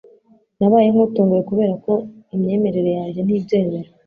Nabaye 0.59 0.87
nkutunguwe, 0.93 1.41
kuberako 1.49 1.93
imyemerere 2.35 2.91
yanjye 2.99 3.19
ntibyemera 3.23 3.89